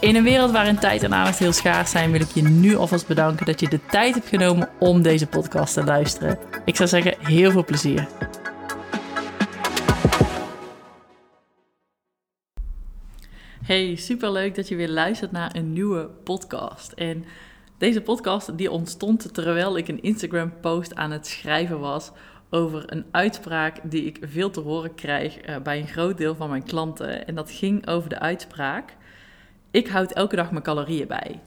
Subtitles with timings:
[0.00, 3.06] In een wereld waarin tijd en aandacht heel schaars zijn, wil ik je nu alvast
[3.06, 6.38] bedanken dat je de tijd hebt genomen om deze podcast te luisteren.
[6.64, 8.08] Ik zou zeggen, heel veel plezier.
[13.62, 16.92] Hey, superleuk dat je weer luistert naar een nieuwe podcast.
[16.92, 17.24] En
[17.78, 22.12] deze podcast die ontstond terwijl ik een Instagram post aan het schrijven was
[22.50, 26.50] over een uitspraak die ik veel te horen krijg eh, bij een groot deel van
[26.50, 27.26] mijn klanten.
[27.26, 28.96] En dat ging over de uitspraak:
[29.70, 31.40] ik houd elke dag mijn calorieën bij.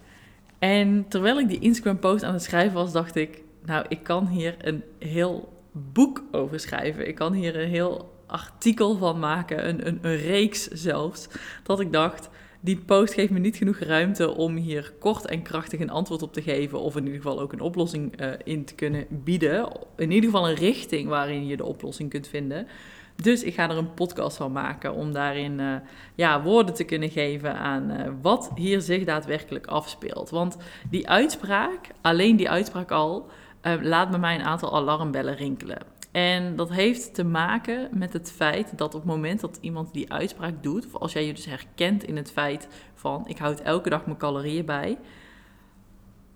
[0.59, 4.27] En terwijl ik die Instagram post aan het schrijven was, dacht ik, nou, ik kan
[4.27, 7.07] hier een heel boek over schrijven.
[7.07, 11.27] Ik kan hier een heel artikel van maken, een, een, een reeks zelfs.
[11.63, 15.80] Dat ik dacht, die post geeft me niet genoeg ruimte om hier kort en krachtig
[15.80, 16.80] een antwoord op te geven.
[16.80, 19.71] Of in ieder geval ook een oplossing uh, in te kunnen bieden.
[19.97, 22.67] In ieder geval een richting waarin je de oplossing kunt vinden.
[23.16, 25.75] Dus ik ga er een podcast van maken om daarin uh,
[26.16, 30.30] ja, woorden te kunnen geven aan uh, wat hier zich daadwerkelijk afspeelt.
[30.30, 30.58] Want
[30.89, 33.30] die uitspraak, alleen die uitspraak al,
[33.61, 35.78] uh, laat bij mij een aantal alarmbellen rinkelen.
[36.11, 40.14] En dat heeft te maken met het feit dat op het moment dat iemand die
[40.14, 43.89] uitspraak doet, of als jij je dus herkent in het feit van ik houd elke
[43.89, 44.98] dag mijn calorieën bij,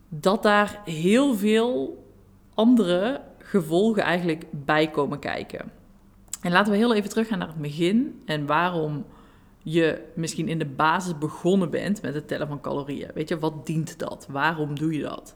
[0.10, 2.04] dat daar heel veel
[2.54, 5.72] andere gevolgen eigenlijk bij komen kijken.
[6.42, 9.06] En laten we heel even teruggaan naar het begin en waarom
[9.64, 13.12] je misschien in de basis begonnen bent met het tellen van calorieën.
[13.14, 14.28] Weet je, wat dient dat?
[14.30, 15.36] Waarom doe je dat?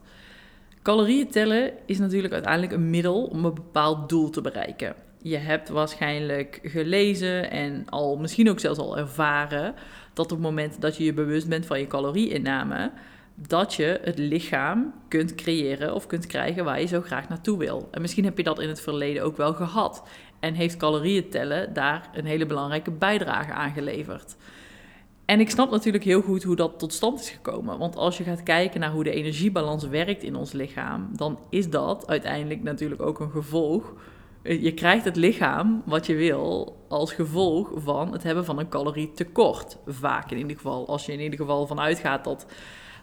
[0.82, 4.94] Calorieën tellen is natuurlijk uiteindelijk een middel om een bepaald doel te bereiken.
[5.22, 9.74] Je hebt waarschijnlijk gelezen en al misschien ook zelfs al ervaren
[10.12, 12.92] dat op het moment dat je je bewust bent van je calorieinname,
[13.34, 17.88] dat je het lichaam kunt creëren of kunt krijgen waar je zo graag naartoe wil.
[17.90, 20.02] En misschien heb je dat in het verleden ook wel gehad
[20.42, 24.36] en heeft calorieën tellen daar een hele belangrijke bijdrage aan geleverd.
[25.24, 27.78] En ik snap natuurlijk heel goed hoe dat tot stand is gekomen.
[27.78, 31.70] Want als je gaat kijken naar hoe de energiebalans werkt in ons lichaam, dan is
[31.70, 33.92] dat uiteindelijk natuurlijk ook een gevolg.
[34.42, 39.76] Je krijgt het lichaam wat je wil als gevolg van het hebben van een calorietekort.
[39.86, 40.88] Vaak in ieder geval.
[40.88, 42.46] Als je in ieder geval vanuit gaat dat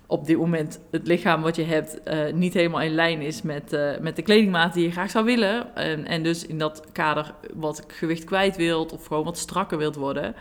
[0.09, 3.74] op dit moment het lichaam wat je hebt uh, niet helemaal in lijn is met,
[3.74, 5.75] uh, met de kledingmaat die je graag zou willen.
[5.75, 9.96] En, en dus in dat kader wat gewicht kwijt wilt of gewoon wat strakker wilt
[9.96, 10.36] worden,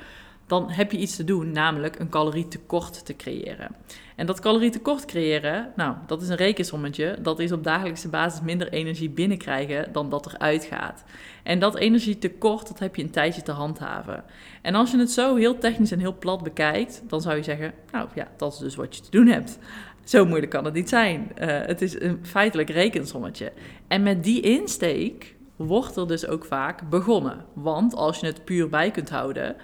[0.49, 3.77] dan heb je iets te doen, namelijk een calorietekort te creëren.
[4.17, 7.19] En dat calorietekort creëren, nou, dat is een rekensommetje.
[7.23, 11.05] Dat is op dagelijkse basis minder energie binnenkrijgen dan dat er uitgaat.
[11.43, 14.25] En dat energietekort, dat heb je een tijdje te handhaven.
[14.63, 17.73] En als je het zo heel technisch en heel plat bekijkt, dan zou je zeggen,
[17.93, 19.59] nou ja, dat is dus wat je te doen hebt.
[20.05, 21.33] Zo moeilijk kan het niet zijn.
[21.41, 23.53] Uh, het is een feitelijk rekensommetje.
[23.89, 27.45] En met die insteek wordt er dus ook vaak begonnen.
[27.53, 29.57] Want als je het puur bij kunt houden,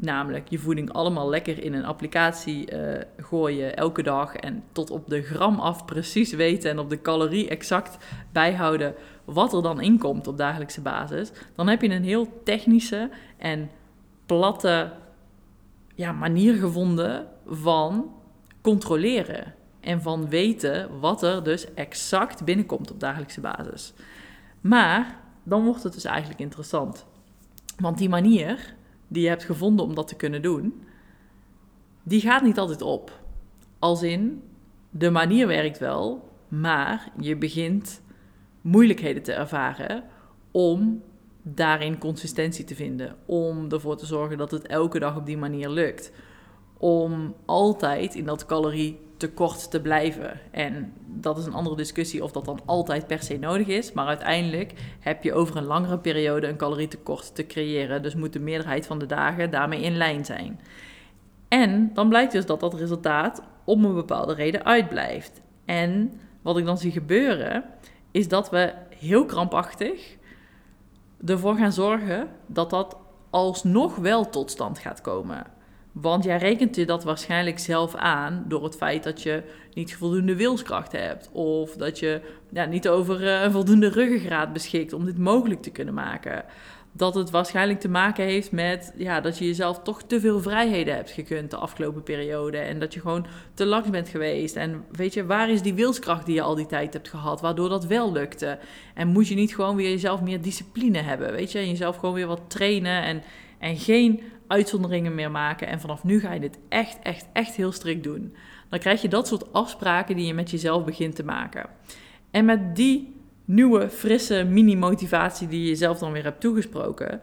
[0.00, 5.08] Namelijk je voeding allemaal lekker in een applicatie uh, gooien elke dag en tot op
[5.08, 8.94] de gram af precies weten en op de calorie exact bijhouden
[9.24, 11.32] wat er dan inkomt op dagelijkse basis.
[11.54, 13.70] Dan heb je een heel technische en
[14.26, 14.92] platte
[15.94, 18.12] ja, manier gevonden van
[18.60, 19.54] controleren.
[19.80, 23.92] En van weten wat er dus exact binnenkomt op dagelijkse basis.
[24.60, 27.06] Maar dan wordt het dus eigenlijk interessant.
[27.76, 28.76] Want die manier
[29.08, 30.82] die je hebt gevonden om dat te kunnen doen,
[32.02, 33.20] die gaat niet altijd op.
[33.78, 34.42] Als in,
[34.90, 38.02] de manier werkt wel, maar je begint
[38.60, 40.04] moeilijkheden te ervaren
[40.50, 41.02] om
[41.42, 43.16] daarin consistentie te vinden.
[43.26, 46.12] Om ervoor te zorgen dat het elke dag op die manier lukt.
[46.78, 50.40] Om altijd in dat calorie tekort te blijven.
[50.50, 53.92] En dat is een andere discussie of dat dan altijd per se nodig is.
[53.92, 58.02] Maar uiteindelijk heb je over een langere periode een calorietekort te creëren.
[58.02, 60.60] Dus moet de meerderheid van de dagen daarmee in lijn zijn.
[61.48, 65.40] En dan blijkt dus dat dat resultaat om een bepaalde reden uitblijft.
[65.64, 67.64] En wat ik dan zie gebeuren,
[68.10, 70.16] is dat we heel krampachtig
[71.24, 72.96] ervoor gaan zorgen dat dat
[73.30, 75.46] alsnog wel tot stand gaat komen.
[75.92, 79.42] Want jij rekent je dat waarschijnlijk zelf aan door het feit dat je
[79.74, 81.30] niet voldoende wilskracht hebt.
[81.32, 82.20] Of dat je
[82.50, 86.44] ja, niet over uh, een voldoende ruggengraat beschikt om dit mogelijk te kunnen maken.
[86.92, 90.94] dat het waarschijnlijk te maken heeft met ja, dat je jezelf toch te veel vrijheden
[90.94, 92.58] hebt gekund de afgelopen periode.
[92.58, 94.56] En dat je gewoon te laks bent geweest.
[94.56, 97.68] En weet je, waar is die wilskracht die je al die tijd hebt gehad, waardoor
[97.68, 98.58] dat wel lukte?
[98.94, 101.58] En moet je niet gewoon weer jezelf meer discipline hebben, weet je?
[101.58, 103.22] En jezelf gewoon weer wat trainen en,
[103.58, 105.68] en geen uitzonderingen meer maken.
[105.68, 108.36] En vanaf nu ga je dit echt, echt, echt heel strikt doen.
[108.68, 111.66] Dan krijg je dat soort afspraken die je met jezelf begint te maken.
[112.30, 117.20] En met die nieuwe, frisse mini-motivatie die je jezelf dan weer hebt toegesproken,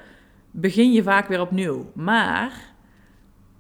[0.52, 1.92] begin je vaak weer opnieuw.
[1.94, 2.74] Maar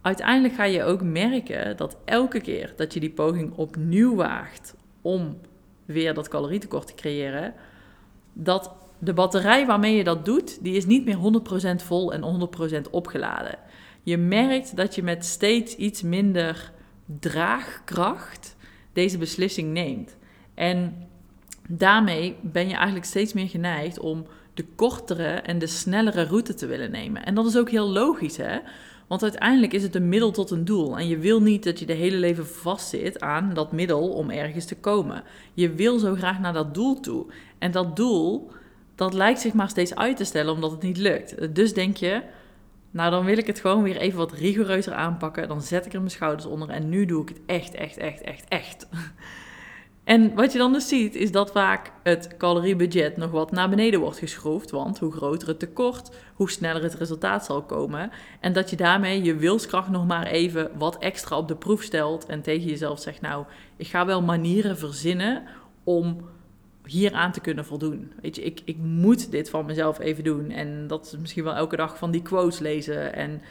[0.02, 5.38] uiteindelijk ga je ook merken dat elke keer dat je die poging opnieuw waagt om
[5.86, 7.54] weer dat calorietekort te creëren,
[8.34, 11.42] dat de batterij waarmee je dat doet, die is niet meer
[11.82, 12.50] 100% vol en
[12.88, 13.58] 100% opgeladen.
[14.04, 16.72] Je merkt dat je met steeds iets minder
[17.20, 18.56] draagkracht
[18.94, 20.18] deze beslissing neemt.
[20.54, 21.08] En
[21.68, 26.66] daarmee ben je eigenlijk steeds meer geneigd om de kortere en de snellere route te
[26.66, 27.26] willen nemen.
[27.26, 28.60] En dat is ook heel logisch, hè?
[29.08, 30.98] Want uiteindelijk is het een middel tot een doel.
[30.98, 34.66] En je wil niet dat je de hele leven vastzit aan dat middel om ergens
[34.66, 35.24] te komen.
[35.54, 37.26] Je wil zo graag naar dat doel toe.
[37.58, 38.52] En dat doel,
[38.96, 41.56] dat lijkt zich maar steeds uit te stellen omdat het niet lukt.
[41.56, 42.22] Dus denk je,
[42.92, 45.48] nou dan wil ik het gewoon weer even wat rigoureuzer aanpakken.
[45.48, 48.22] Dan zet ik er mijn schouders onder en nu doe ik het echt, echt, echt,
[48.22, 48.88] echt, echt.
[50.06, 54.00] En wat je dan dus ziet, is dat vaak het caloriebudget nog wat naar beneden
[54.00, 54.72] wordt geschroefd.
[54.72, 58.12] Want hoe groter het tekort, hoe sneller het resultaat zal komen.
[58.40, 62.26] En dat je daarmee je wilskracht nog maar even wat extra op de proef stelt.
[62.26, 63.46] En tegen jezelf zegt, nou,
[63.78, 65.44] ik ga wel manieren verzinnen
[65.84, 66.18] om
[66.86, 68.12] hier aan te kunnen voldoen.
[68.22, 70.50] Weet je, ik, ik moet dit van mezelf even doen.
[70.52, 73.14] En dat is misschien wel elke dag van die quotes lezen.
[73.14, 73.42] En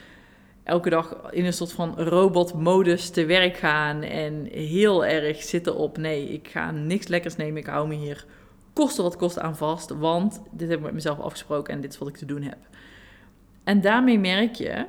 [0.65, 5.97] elke dag in een soort van robotmodus te werk gaan en heel erg zitten op
[5.97, 8.27] nee, ik ga niks lekkers nemen, ik hou me hier
[8.73, 11.99] koste wat kost aan vast, want dit heb ik met mezelf afgesproken en dit is
[11.99, 12.59] wat ik te doen heb.
[13.65, 14.87] En daarmee merk je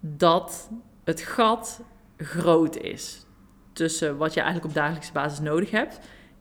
[0.00, 0.70] dat
[1.04, 1.80] het gat
[2.16, 3.26] groot is
[3.72, 5.98] tussen wat je eigenlijk op dagelijkse basis nodig hebt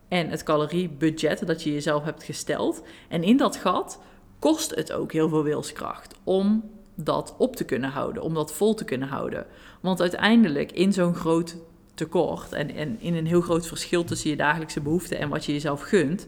[0.07, 2.83] en het caloriebudget dat je jezelf hebt gesteld.
[3.07, 3.99] En in dat gat
[4.39, 8.73] kost het ook heel veel wilskracht om dat op te kunnen houden, om dat vol
[8.73, 9.45] te kunnen houden.
[9.81, 11.55] Want uiteindelijk in zo'n groot
[11.93, 15.51] tekort en, en in een heel groot verschil tussen je dagelijkse behoeften en wat je
[15.51, 16.27] jezelf gunt,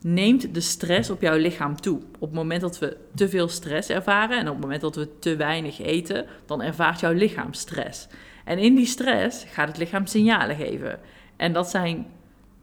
[0.00, 2.00] neemt de stress op jouw lichaam toe.
[2.18, 5.18] Op het moment dat we te veel stress ervaren en op het moment dat we
[5.18, 8.08] te weinig eten, dan ervaart jouw lichaam stress.
[8.44, 11.00] En in die stress gaat het lichaam signalen geven.
[11.36, 12.06] En dat zijn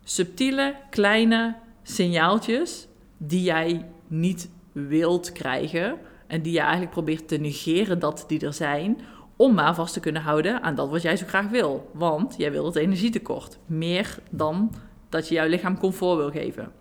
[0.09, 5.97] subtiele, kleine signaaltjes die jij niet wilt krijgen,
[6.27, 8.97] en die je eigenlijk probeert te negeren dat die er zijn,
[9.35, 11.89] om maar vast te kunnen houden aan dat wat jij zo graag wil.
[11.94, 13.57] Want jij wil het energietekort.
[13.65, 14.73] Meer dan
[15.09, 16.71] dat je jouw lichaam comfort wil geven.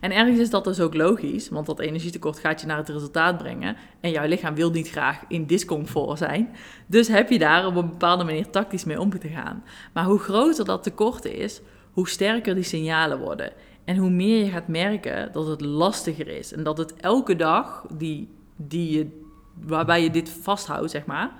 [0.00, 3.38] En ergens is dat dus ook logisch, want dat energietekort gaat je naar het resultaat
[3.38, 3.76] brengen.
[4.00, 6.54] En jouw lichaam wil niet graag in discomfort zijn.
[6.86, 9.64] Dus heb je daar op een bepaalde manier tactisch mee om te gaan.
[9.92, 11.60] Maar hoe groter dat tekort is,
[11.94, 13.52] hoe sterker die signalen worden.
[13.84, 16.52] En hoe meer je gaat merken dat het lastiger is.
[16.52, 19.20] En dat het elke dag die die je,
[19.60, 21.32] waarbij je dit vasthoudt, zeg maar,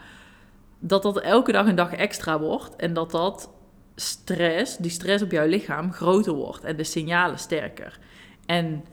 [0.79, 3.51] dat dat elke dag een dag extra wordt en dat dat
[3.95, 7.99] stress, die stress op jouw lichaam groter wordt en de signalen sterker.
[8.47, 8.85] En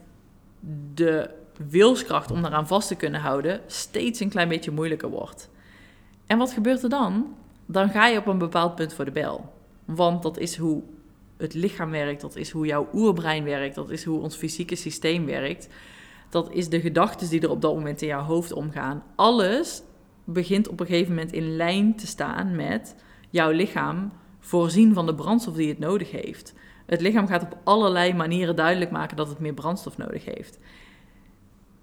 [0.94, 1.30] de
[1.68, 5.50] wilskracht om daaraan vast te kunnen houden steeds een klein beetje moeilijker wordt.
[6.26, 7.34] En wat gebeurt er dan?
[7.66, 9.52] Dan ga je op een bepaald punt voor de bel.
[9.84, 10.82] Want dat is hoe
[11.42, 15.26] het lichaam werkt, dat is hoe jouw oerbrein werkt, dat is hoe ons fysieke systeem
[15.26, 15.68] werkt
[16.32, 19.02] dat is de gedachten die er op dat moment in jouw hoofd omgaan.
[19.16, 19.82] Alles
[20.24, 22.94] begint op een gegeven moment in lijn te staan met
[23.30, 26.54] jouw lichaam voorzien van de brandstof die het nodig heeft.
[26.86, 30.58] Het lichaam gaat op allerlei manieren duidelijk maken dat het meer brandstof nodig heeft.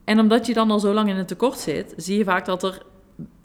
[0.03, 2.63] En omdat je dan al zo lang in een tekort zit, zie je vaak dat
[2.63, 2.86] er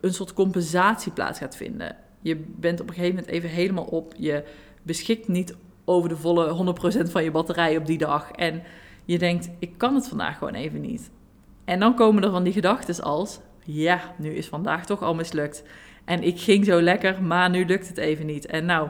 [0.00, 1.96] een soort compensatie plaats gaat vinden.
[2.20, 4.14] Je bent op een gegeven moment even helemaal op.
[4.16, 4.44] Je
[4.82, 6.74] beschikt niet over de volle
[7.06, 8.30] 100% van je batterij op die dag.
[8.30, 8.62] En
[9.04, 11.10] je denkt, ik kan het vandaag gewoon even niet.
[11.64, 15.64] En dan komen er van die gedachten als, ja, nu is vandaag toch al mislukt.
[16.04, 18.46] En ik ging zo lekker, maar nu lukt het even niet.
[18.46, 18.88] En nou,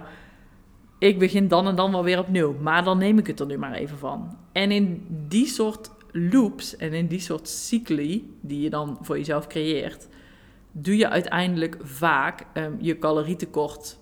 [0.98, 2.56] ik begin dan en dan wel weer opnieuw.
[2.60, 4.36] Maar dan neem ik het er nu maar even van.
[4.52, 9.46] En in die soort loops en in die soort cycli die je dan voor jezelf
[9.46, 10.08] creëert,
[10.72, 13.98] doe je uiteindelijk vaak um, je calorietekort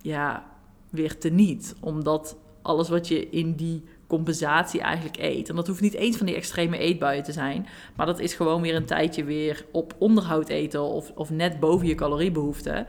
[0.00, 0.46] ja,
[0.90, 1.74] weer teniet.
[1.80, 5.48] Omdat alles wat je in die compensatie eigenlijk eet.
[5.48, 7.66] En dat hoeft niet eens van die extreme eetbuien te zijn.
[7.96, 11.86] Maar dat is gewoon weer een tijdje weer op onderhoud eten of, of net boven
[11.86, 12.86] je caloriebehoeften.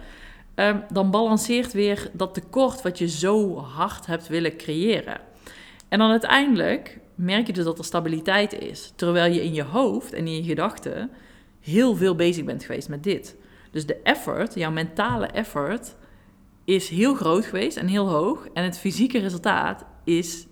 [0.56, 5.20] Um, dan balanceert weer dat tekort wat je zo hard hebt willen creëren.
[5.88, 8.94] En dan uiteindelijk merk je dus dat er stabiliteit is.
[8.96, 11.12] Terwijl je in je hoofd en in je gedachten
[11.60, 13.36] heel veel bezig bent geweest met dit.
[13.72, 15.96] Dus de effort, jouw mentale effort,
[16.70, 18.48] is heel groot geweest en heel hoog.
[18.54, 20.48] En het fysieke resultaat is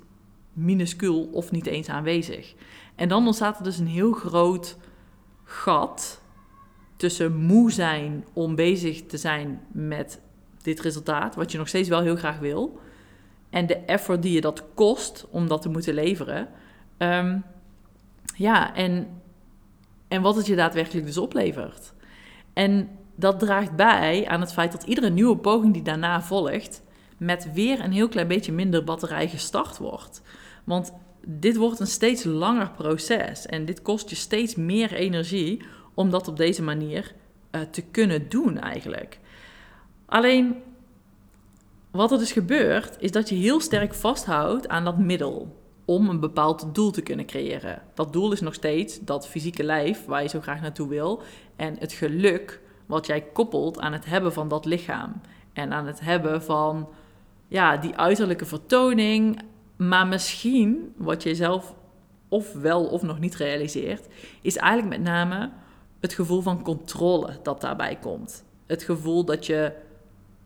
[0.54, 2.54] minuscuul of niet eens aanwezig.
[2.96, 4.78] En dan ontstaat er dus een heel groot
[5.44, 6.22] gat
[6.96, 10.22] tussen moe zijn om bezig te zijn met
[10.62, 12.80] dit resultaat, wat je nog steeds wel heel graag wil,
[13.50, 16.48] en de effort die je dat kost om dat te moeten leveren.
[16.98, 17.40] Ehm,
[18.36, 19.22] ja, en,
[20.08, 21.94] en wat het je daadwerkelijk dus oplevert.
[22.54, 26.84] En dat draagt bij aan het feit dat iedere nieuwe poging die daarna volgt,
[27.18, 30.22] met weer een heel klein beetje minder batterij gestart wordt.
[30.64, 30.94] Want
[31.26, 35.62] dit wordt een steeds langer proces en dit kost je steeds meer energie
[35.94, 37.14] om dat op deze manier
[37.52, 39.20] uh, te kunnen doen eigenlijk.
[40.06, 40.56] Alleen
[41.92, 45.56] wat er dus gebeurt, is dat je heel sterk vasthoudt aan dat middel
[45.86, 47.82] om een bepaald doel te kunnen creëren.
[47.94, 51.22] Dat doel is nog steeds dat fysieke lijf waar je zo graag naartoe wil
[51.56, 55.22] en het geluk wat jij koppelt aan het hebben van dat lichaam
[55.54, 56.90] en aan het hebben van
[57.48, 59.42] ja, die uiterlijke vertoning,
[59.76, 61.76] maar misschien wat je zelf
[62.30, 64.08] of wel of nog niet realiseert,
[64.42, 65.50] is eigenlijk met name
[66.00, 68.46] het gevoel van controle dat daarbij komt.
[68.66, 69.74] Het gevoel dat je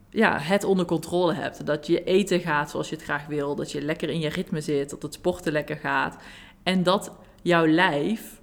[0.10, 1.66] ja, het onder controle hebt.
[1.66, 3.56] Dat je eten gaat zoals je het graag wil.
[3.56, 4.90] Dat je lekker in je ritme zit.
[4.90, 6.18] Dat het sporten lekker gaat.
[6.64, 8.41] En dat jouw lijf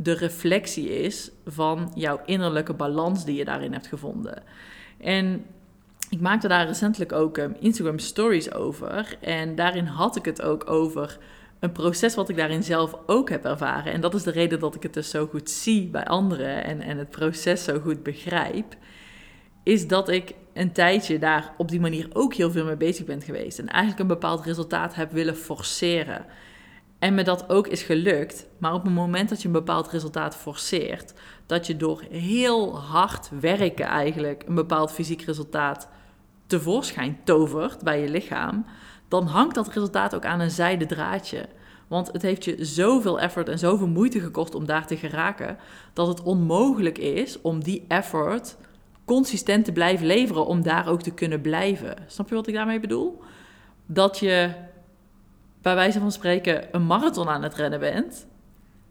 [0.00, 4.42] de reflectie is van jouw innerlijke balans die je daarin hebt gevonden.
[5.00, 5.44] En
[6.10, 9.16] ik maakte daar recentelijk ook um, Instagram stories over.
[9.20, 11.18] En daarin had ik het ook over
[11.60, 13.92] een proces wat ik daarin zelf ook heb ervaren.
[13.92, 16.80] En dat is de reden dat ik het dus zo goed zie bij anderen en,
[16.80, 18.76] en het proces zo goed begrijp
[19.62, 23.22] is dat ik een tijdje daar op die manier ook heel veel mee bezig ben
[23.22, 23.58] geweest.
[23.58, 26.26] En eigenlijk een bepaald resultaat heb willen forceren.
[26.98, 28.46] En me dat ook is gelukt.
[28.58, 31.12] Maar op het moment dat je een bepaald resultaat forceert,
[31.46, 35.88] dat je door heel hard werken eigenlijk een bepaald fysiek resultaat
[36.46, 38.66] tevoorschijn tovert bij je lichaam,
[39.08, 41.48] dan hangt dat resultaat ook aan een zijden draadje.
[41.88, 45.58] Want het heeft je zoveel effort en zoveel moeite gekost om daar te geraken,
[45.92, 48.56] dat het onmogelijk is om die effort
[49.04, 51.96] consistent te blijven leveren om daar ook te kunnen blijven.
[52.06, 53.22] Snap je wat ik daarmee bedoel?
[53.86, 54.50] Dat je
[55.62, 58.26] bij wijze van spreken een marathon aan het rennen bent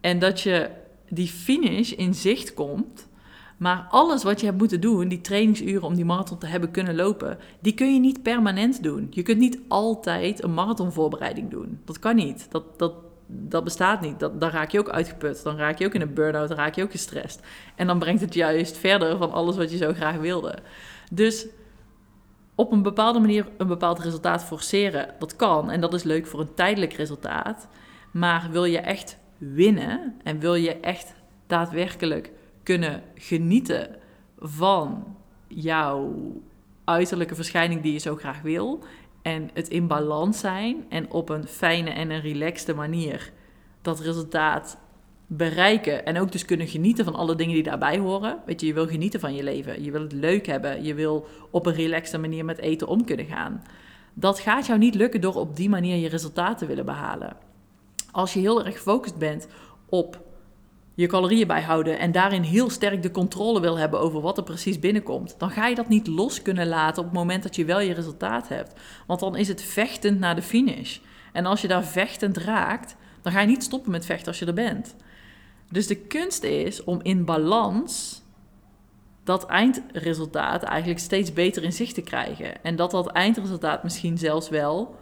[0.01, 0.69] en dat je
[1.09, 3.07] die finish in zicht komt,
[3.57, 6.95] maar alles wat je hebt moeten doen, die trainingsuren om die marathon te hebben kunnen
[6.95, 9.07] lopen, die kun je niet permanent doen.
[9.09, 11.79] Je kunt niet altijd een marathonvoorbereiding doen.
[11.85, 12.47] Dat kan niet.
[12.51, 12.93] Dat, dat,
[13.27, 14.19] dat bestaat niet.
[14.19, 15.43] Dat, dan raak je ook uitgeput.
[15.43, 16.47] Dan raak je ook in een burn-out.
[16.47, 17.41] Dan raak je ook gestrest.
[17.75, 20.57] En dan brengt het juist verder van alles wat je zo graag wilde.
[21.11, 21.47] Dus
[22.57, 25.71] op een bepaalde manier een bepaald resultaat forceren, dat kan.
[25.71, 27.67] En dat is leuk voor een tijdelijk resultaat.
[28.11, 31.15] Maar wil je echt winnen en wil je echt
[31.47, 32.31] daadwerkelijk
[32.63, 33.95] kunnen genieten
[34.39, 35.15] van
[35.47, 36.13] jouw
[36.83, 38.83] uiterlijke verschijning die je zo graag wil,
[39.21, 43.31] en het in balans zijn en op een fijne en een relaxte manier
[43.81, 44.77] dat resultaat
[45.27, 48.37] bereiken en ook dus kunnen genieten van alle dingen die daarbij horen.
[48.45, 51.27] Weet je, je wil genieten van je leven, je wil het leuk hebben, je wil
[51.51, 53.63] op een relaxte manier met eten om kunnen gaan.
[54.13, 57.35] Dat gaat jou niet lukken door op die manier je resultaten te willen behalen.
[58.11, 59.47] Als je heel erg gefocust bent
[59.89, 60.25] op
[60.93, 64.79] je calorieën bijhouden en daarin heel sterk de controle wil hebben over wat er precies
[64.79, 67.79] binnenkomt, dan ga je dat niet los kunnen laten op het moment dat je wel
[67.79, 68.73] je resultaat hebt.
[69.07, 70.97] Want dan is het vechtend naar de finish.
[71.33, 74.45] En als je daar vechtend raakt, dan ga je niet stoppen met vechten als je
[74.45, 74.95] er bent.
[75.69, 78.21] Dus de kunst is om in balans
[79.23, 82.63] dat eindresultaat eigenlijk steeds beter in zicht te krijgen.
[82.63, 84.95] En dat dat eindresultaat misschien zelfs wel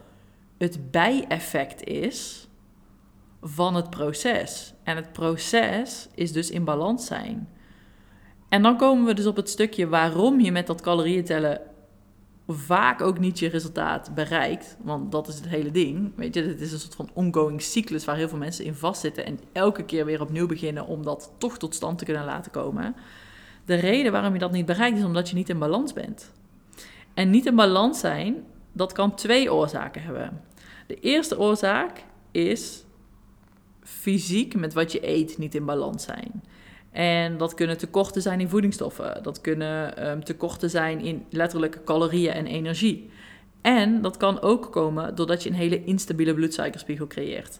[0.57, 2.48] het bijeffect is
[3.41, 4.74] van het proces.
[4.84, 7.50] En het proces is dus in balans zijn.
[8.50, 11.62] En dan komen we dus op het stukje waarom je met dat calorieën tellen
[12.48, 14.78] vaak ook niet je resultaat bereikt.
[14.84, 16.12] Want dat is het hele ding.
[16.16, 19.25] Weet je, het is een soort van ongoing cyclus waar heel veel mensen in vastzitten
[19.25, 22.96] en elke keer weer opnieuw beginnen om dat toch tot stand te kunnen laten komen.
[23.66, 26.32] De reden waarom je dat niet bereikt is omdat je niet in balans bent.
[27.14, 30.42] En niet in balans zijn, dat kan twee oorzaken hebben.
[30.88, 32.84] De eerste oorzaak is
[33.84, 36.44] fysiek met wat je eet niet in balans zijn.
[36.96, 39.24] En dat kunnen tekorten zijn in voedingsstoffen.
[39.24, 43.10] Dat kunnen um, tekorten zijn in letterlijke calorieën en energie.
[43.62, 47.60] En dat kan ook komen doordat je een hele instabiele bloedsuikerspiegel creëert.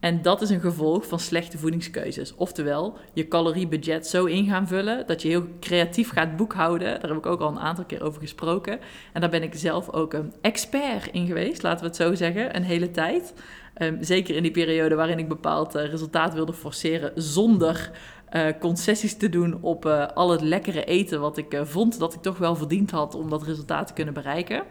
[0.00, 2.34] En dat is een gevolg van slechte voedingskeuzes.
[2.34, 7.00] Oftewel, je caloriebudget zo in gaan vullen dat je heel creatief gaat boekhouden.
[7.00, 8.78] Daar heb ik ook al een aantal keer over gesproken.
[9.12, 12.56] En daar ben ik zelf ook een expert in geweest, laten we het zo zeggen,
[12.56, 13.34] een hele tijd.
[13.76, 17.90] Ehm, zeker in die periode waarin ik bepaald uh, resultaat wilde forceren zonder
[18.36, 22.14] uh, concessies te doen op uh, al het lekkere eten wat ik uh, vond dat
[22.14, 24.62] ik toch wel verdiend had om dat resultaat te kunnen bereiken.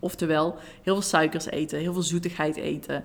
[0.00, 3.04] Oftewel, heel veel suikers eten, heel veel zoetigheid eten.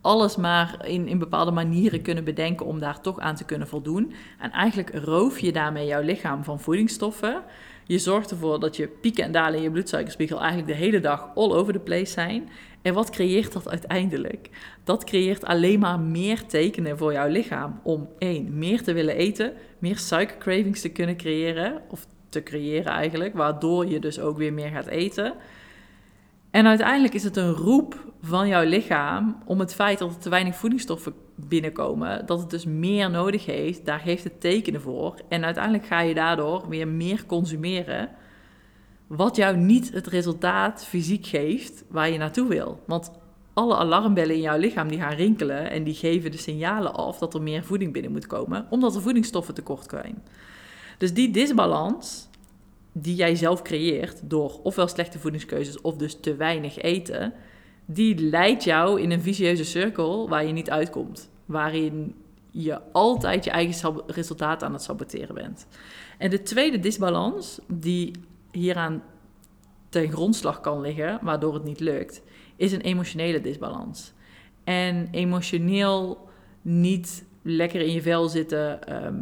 [0.00, 4.12] Alles maar in, in bepaalde manieren kunnen bedenken om daar toch aan te kunnen voldoen.
[4.38, 7.42] En eigenlijk roof je daarmee jouw lichaam van voedingsstoffen.
[7.84, 11.30] Je zorgt ervoor dat je pieken en dalen in je bloedsuikerspiegel eigenlijk de hele dag
[11.34, 12.48] all over the place zijn.
[12.82, 14.50] En wat creëert dat uiteindelijk?
[14.88, 19.52] Dat creëert alleen maar meer tekenen voor jouw lichaam om één, meer te willen eten,
[19.78, 24.70] meer suikercravings te kunnen creëren, of te creëren eigenlijk, waardoor je dus ook weer meer
[24.70, 25.34] gaat eten.
[26.50, 30.28] En uiteindelijk is het een roep van jouw lichaam om het feit dat er te
[30.28, 35.14] weinig voedingsstoffen binnenkomen, dat het dus meer nodig heeft, daar geeft het tekenen voor.
[35.28, 38.10] En uiteindelijk ga je daardoor weer meer consumeren,
[39.06, 42.80] wat jou niet het resultaat fysiek geeft waar je naartoe wil.
[42.86, 43.10] Want
[43.58, 47.34] alle alarmbellen in jouw lichaam die gaan rinkelen en die geven de signalen af dat
[47.34, 50.22] er meer voeding binnen moet komen, omdat er voedingsstoffen tekort zijn.
[50.98, 52.28] Dus die disbalans
[52.92, 57.32] die jij zelf creëert door ofwel slechte voedingskeuzes of dus te weinig eten,
[57.84, 61.30] die leidt jou in een vicieuze cirkel waar je niet uitkomt.
[61.46, 62.14] Waarin
[62.50, 65.66] je altijd je eigen resultaat aan het saboteren bent.
[66.18, 68.10] En de tweede disbalans die
[68.52, 69.02] hieraan
[69.88, 72.22] ten grondslag kan liggen, waardoor het niet lukt,
[72.58, 74.12] is een emotionele disbalans.
[74.64, 76.28] En emotioneel
[76.62, 79.14] niet lekker in je vel zitten, ehm,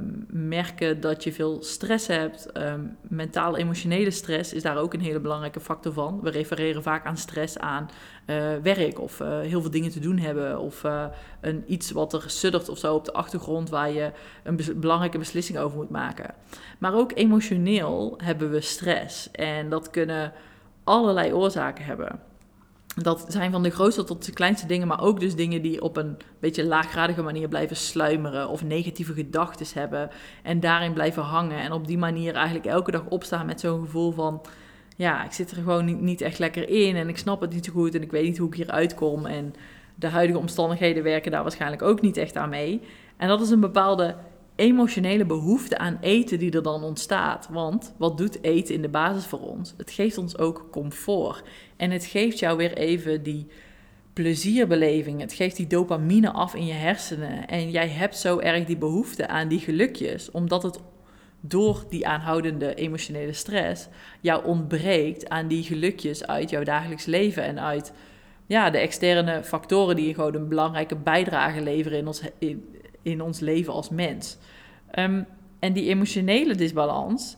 [0.49, 2.59] merken dat je veel stress hebt.
[2.59, 6.21] Um, mentaal emotionele stress is daar ook een hele belangrijke factor van.
[6.23, 7.91] We refereren vaak aan stress aan
[8.27, 11.05] uh, werk of uh, heel veel dingen te doen hebben of uh,
[11.41, 14.11] een, iets wat er suddert of zo op de achtergrond waar je
[14.43, 16.35] een belangrijke beslissing over moet maken.
[16.79, 20.33] Maar ook emotioneel hebben we stress en dat kunnen
[20.85, 22.21] allerlei oorzaken hebben.
[23.03, 25.97] Dat zijn van de grootste tot de kleinste dingen, maar ook dus dingen die op
[25.97, 30.11] een beetje laaggradige manier blijven sluimeren of negatieve gedachten hebben
[30.43, 31.59] en daarin blijven hangen.
[31.59, 34.43] En op die manier eigenlijk elke dag opstaan met zo'n gevoel van,
[34.97, 37.65] ja, ik zit er gewoon niet, niet echt lekker in en ik snap het niet
[37.65, 39.27] zo goed en ik weet niet hoe ik hier uitkom.
[39.27, 39.55] En
[39.95, 42.81] de huidige omstandigheden werken daar waarschijnlijk ook niet echt aan mee.
[43.17, 44.17] En dat is een bepaalde
[44.57, 47.49] emotionele behoefte aan eten die er dan ontstaat.
[47.51, 49.75] Want wat doet eten in de basis voor ons?
[49.77, 51.43] Het geeft ons ook comfort.
[51.77, 53.47] En het geeft jou weer even die
[54.13, 55.21] plezierbeleving.
[55.21, 57.47] Het geeft die dopamine af in je hersenen.
[57.47, 60.79] En jij hebt zo erg die behoefte aan die gelukjes, omdat het
[61.41, 63.89] door die aanhoudende emotionele stress
[64.21, 67.93] jou ontbreekt aan die gelukjes uit jouw dagelijks leven en uit
[68.47, 72.23] ja, de externe factoren die gewoon een belangrijke bijdrage leveren in ons,
[73.07, 74.37] in ons leven als mens.
[74.91, 75.23] Ehm,
[75.59, 77.37] en die emotionele disbalans,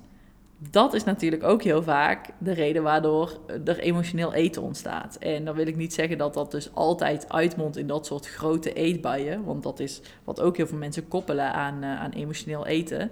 [0.71, 5.17] dat is natuurlijk ook heel vaak de reden waardoor er emotioneel eten ontstaat.
[5.17, 8.73] En dan wil ik niet zeggen dat dat dus altijd uitmondt in dat soort grote
[8.73, 13.11] eetbuien, want dat is wat ook heel veel mensen koppelen aan, uh, aan emotioneel eten.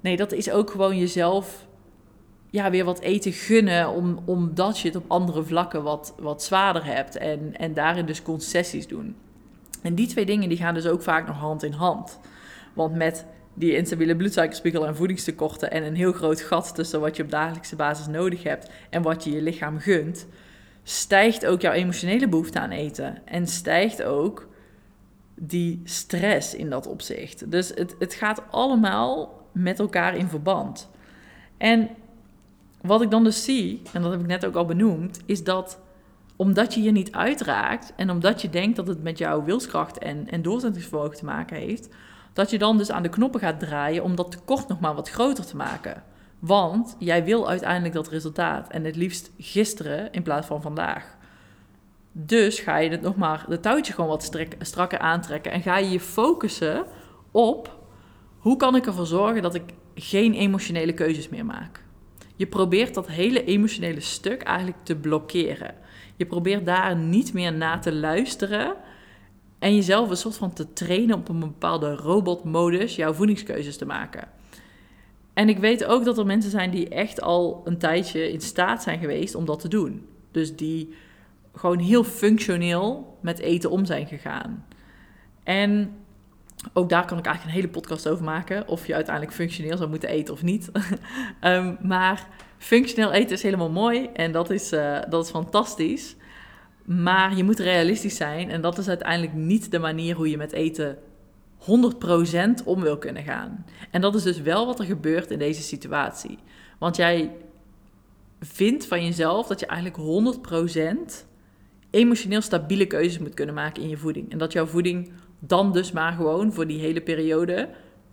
[0.00, 1.66] Nee, dat is ook gewoon jezelf
[2.50, 6.84] ja, weer wat eten gunnen, om, omdat je het op andere vlakken wat, wat zwaarder
[6.84, 9.16] hebt en, en daarin dus concessies doen.
[9.82, 12.18] En die twee dingen die gaan dus ook vaak nog hand in hand.
[12.74, 17.22] Want met die instabiele bloedsuikerspiegel en voedingstekorten en een heel groot gat tussen wat je
[17.22, 20.26] op dagelijkse basis nodig hebt en wat je je lichaam gunt,
[20.82, 23.26] stijgt ook jouw emotionele behoefte aan eten.
[23.26, 24.48] En stijgt ook
[25.34, 27.50] die stress in dat opzicht.
[27.50, 30.90] Dus het, het gaat allemaal met elkaar in verband.
[31.56, 31.88] En
[32.80, 35.78] wat ik dan dus zie, en dat heb ik net ook al benoemd, is dat
[36.42, 40.28] omdat je hier niet uitraakt en omdat je denkt dat het met jouw wilskracht en,
[40.30, 41.88] en doorzettingsvermogen te maken heeft,
[42.32, 45.10] dat je dan dus aan de knoppen gaat draaien om dat tekort nog maar wat
[45.10, 46.02] groter te maken.
[46.38, 51.16] Want jij wil uiteindelijk dat resultaat en het liefst gisteren in plaats van vandaag.
[52.12, 55.90] Dus ga je het nog maar de touwtje gewoon wat strakker aantrekken en ga je
[55.90, 56.84] je focussen
[57.30, 57.78] op
[58.38, 61.84] hoe kan ik ervoor zorgen dat ik geen emotionele keuzes meer maak.
[62.36, 65.81] Je probeert dat hele emotionele stuk eigenlijk te blokkeren.
[66.22, 68.74] Je probeert daar niet meer naar te luisteren
[69.58, 74.28] en jezelf een soort van te trainen op een bepaalde robotmodus jouw voedingskeuzes te maken.
[75.32, 78.82] En ik weet ook dat er mensen zijn die echt al een tijdje in staat
[78.82, 80.06] zijn geweest om dat te doen.
[80.30, 80.94] Dus die
[81.54, 84.66] gewoon heel functioneel met eten om zijn gegaan.
[85.42, 85.96] En
[86.72, 88.68] ook daar kan ik eigenlijk een hele podcast over maken.
[88.68, 90.70] Of je uiteindelijk functioneel zou moeten eten of niet.
[91.40, 92.26] um, maar
[92.58, 96.16] functioneel eten is helemaal mooi en dat is, uh, dat is fantastisch.
[96.84, 100.52] Maar je moet realistisch zijn en dat is uiteindelijk niet de manier hoe je met
[100.52, 100.98] eten
[101.60, 103.66] 100% om wil kunnen gaan.
[103.90, 106.38] En dat is dus wel wat er gebeurt in deze situatie.
[106.78, 107.30] Want jij
[108.40, 110.36] vindt van jezelf dat je eigenlijk
[111.22, 111.24] 100%
[111.90, 114.30] emotioneel stabiele keuzes moet kunnen maken in je voeding.
[114.30, 115.12] En dat jouw voeding
[115.44, 117.68] dan dus maar gewoon voor die hele periode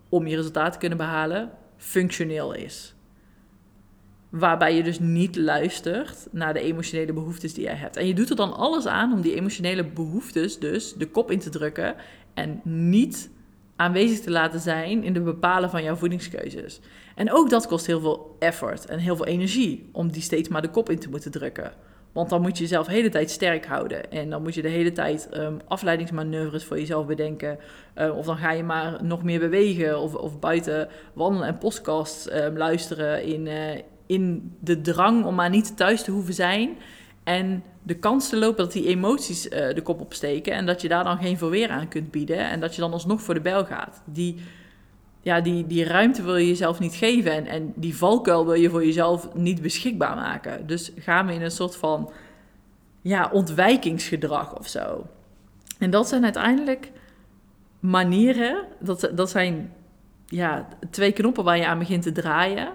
[0.10, 2.96] om je resultaat te kunnen behalen, functioneel is.
[4.30, 7.98] Waarbij je dus niet luistert naar de emotionele behoeftes die jij hebt.
[7.98, 11.40] En je doet er dan alles aan om die emotionele behoeftes dus de kop in
[11.40, 11.96] te drukken
[12.34, 13.30] en niet
[13.76, 16.80] aanwezig te laten zijn in de bepalen van jouw voedingskeuzes.
[17.16, 20.62] En ook dat kost heel veel effort en heel veel energie om die steeds maar
[20.62, 21.74] de kop in te moeten drukken.
[22.12, 24.12] Want dan moet je jezelf de hele tijd sterk houden.
[24.12, 27.58] En dan moet je de hele tijd um, afleidingsmanoeuvres voor jezelf bedenken.
[27.98, 30.00] Uh, of dan ga je maar nog meer bewegen.
[30.00, 35.50] Of, of buiten wandelen en podcasts um, luisteren in, uh, in de drang om maar
[35.50, 36.78] niet thuis te hoeven zijn.
[37.24, 40.54] En de kans te lopen dat die emoties uh, de kop opsteken.
[40.54, 42.50] En dat je daar dan geen verweer aan kunt bieden.
[42.50, 44.02] En dat je dan alsnog voor de bel gaat.
[44.06, 44.36] Die,
[45.22, 47.32] ja, die, die ruimte wil je jezelf niet geven.
[47.32, 50.68] En, en die valkuil wil je voor jezelf niet beschikbaar maken.
[50.68, 52.12] Dus gaan we in een soort van
[53.02, 55.06] ja, ontwijkingsgedrag of zo.
[55.80, 56.92] En dat zijn uiteindelijk
[57.80, 58.66] manieren.
[58.80, 59.74] Dat, dat zijn
[60.26, 62.74] ja, twee knoppen waar je aan begint te draaien.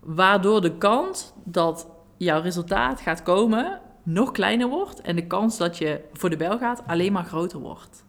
[0.00, 5.00] Waardoor de kans dat jouw resultaat gaat komen nog kleiner wordt.
[5.00, 8.04] En de kans dat je voor de bel gaat alleen maar groter wordt.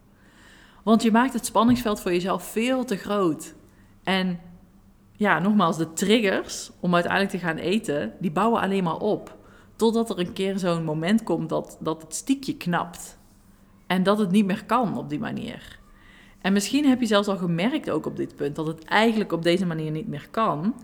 [0.83, 3.55] Want je maakt het spanningsveld voor jezelf veel te groot.
[4.03, 4.39] En
[5.11, 9.37] ja, nogmaals, de triggers om uiteindelijk te gaan eten, die bouwen alleen maar op.
[9.75, 13.17] Totdat er een keer zo'n moment komt dat, dat het stiekje knapt.
[13.87, 15.79] En dat het niet meer kan op die manier.
[16.41, 19.43] En misschien heb je zelfs al gemerkt ook op dit punt dat het eigenlijk op
[19.43, 20.75] deze manier niet meer kan,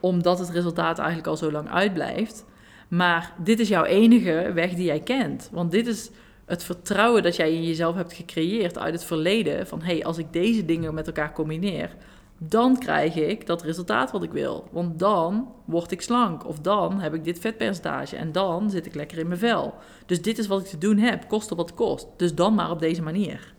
[0.00, 2.44] omdat het resultaat eigenlijk al zo lang uitblijft.
[2.88, 5.48] Maar dit is jouw enige weg die jij kent.
[5.52, 6.10] Want dit is
[6.44, 9.66] het vertrouwen dat jij in jezelf hebt gecreëerd uit het verleden.
[9.66, 11.96] Van hé, hey, als ik deze dingen met elkaar combineer,
[12.38, 14.68] dan krijg ik dat resultaat wat ik wil.
[14.70, 16.46] Want dan word ik slank.
[16.46, 18.16] Of dan heb ik dit vetpercentage.
[18.16, 19.74] En dan zit ik lekker in mijn vel.
[20.06, 22.06] Dus dit is wat ik te doen heb, koste wat kost.
[22.16, 23.54] Dus dan maar op deze manier.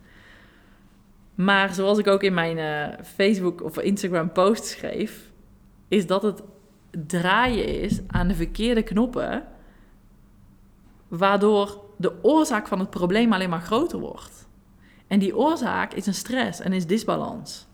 [1.36, 5.32] Maar zoals ik ook in mijn uh, Facebook of Instagram post schreef,
[5.88, 6.42] is dat het
[7.08, 9.44] draaien is aan de verkeerde knoppen,
[11.08, 14.48] waardoor de oorzaak van het probleem alleen maar groter wordt.
[15.08, 17.67] En die oorzaak is een stress en is disbalans.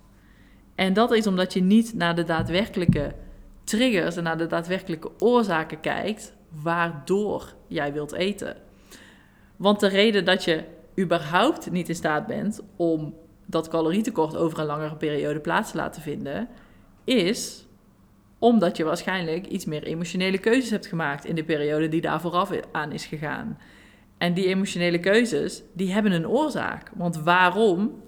[0.76, 3.14] En dat is omdat je niet naar de daadwerkelijke
[3.64, 8.56] triggers en naar de daadwerkelijke oorzaken kijkt waardoor jij wilt eten.
[9.56, 10.64] Want de reden dat je
[11.00, 16.02] überhaupt niet in staat bent om dat calorietekort over een langere periode plaats te laten
[16.02, 16.48] vinden,
[17.04, 17.66] is
[18.40, 22.52] omdat je waarschijnlijk iets meer emotionele keuzes hebt gemaakt in de periode die daar vooraf
[22.72, 23.58] aan is gegaan.
[24.18, 26.92] En die emotionele keuzes, die hebben een oorzaak.
[26.96, 28.02] Want waarom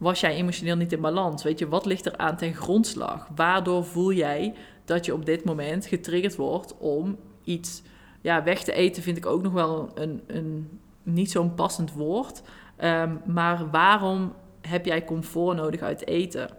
[0.00, 1.42] was jij emotioneel niet in balans?
[1.42, 3.28] Weet je, wat ligt er aan ten grondslag?
[3.34, 7.82] Waardoor voel jij dat je op dit moment getriggerd wordt om iets
[8.20, 9.02] ja, weg te eten?
[9.02, 12.42] Vind ik ook nog wel een, een niet zo'n passend woord.
[12.84, 16.50] Um, maar waarom heb jij comfort nodig uit eten?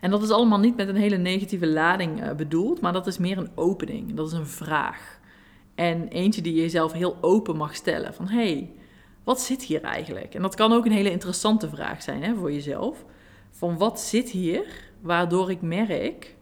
[0.00, 3.18] En dat is allemaal niet met een hele negatieve lading uh, bedoeld, maar dat is
[3.18, 4.14] meer een opening.
[4.14, 5.18] Dat is een vraag.
[5.74, 8.14] En eentje die je jezelf heel open mag stellen.
[8.14, 8.70] Van hey,
[9.24, 10.34] wat zit hier eigenlijk?
[10.34, 13.04] En dat kan ook een hele interessante vraag zijn hè, voor jezelf.
[13.50, 14.64] Van wat zit hier
[15.00, 16.36] waardoor ik merk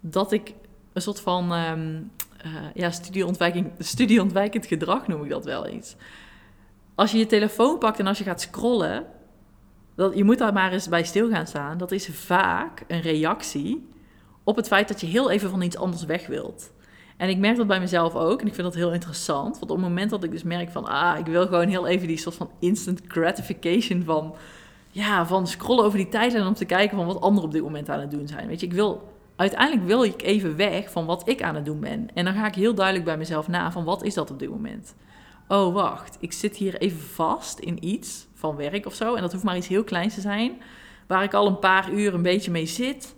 [0.00, 0.54] dat ik
[0.92, 2.10] een soort van um,
[2.46, 2.90] uh, ja,
[3.78, 5.96] studieontwijkend gedrag noem ik dat wel eens.
[6.94, 9.06] Als je je telefoon pakt en als je gaat scrollen,
[9.94, 11.78] dat, je moet daar maar eens bij stil gaan staan.
[11.78, 13.88] Dat is vaak een reactie
[14.44, 16.72] op het feit dat je heel even van iets anders weg wilt.
[17.16, 18.40] En ik merk dat bij mezelf ook.
[18.40, 19.58] En ik vind dat heel interessant.
[19.58, 20.84] Want op het moment dat ik dus merk van...
[20.84, 24.34] ah, ik wil gewoon heel even die soort van instant gratification van...
[24.90, 27.88] ja, van scrollen over die tijdlijn om te kijken van wat anderen op dit moment
[27.88, 28.46] aan het doen zijn.
[28.46, 29.12] Weet je, ik wil...
[29.36, 32.08] Uiteindelijk wil ik even weg van wat ik aan het doen ben.
[32.14, 34.50] En dan ga ik heel duidelijk bij mezelf na van wat is dat op dit
[34.50, 34.94] moment.
[35.48, 36.16] Oh, wacht.
[36.20, 39.14] Ik zit hier even vast in iets van werk of zo.
[39.14, 40.52] En dat hoeft maar iets heel kleins te zijn.
[41.06, 43.14] Waar ik al een paar uur een beetje mee zit.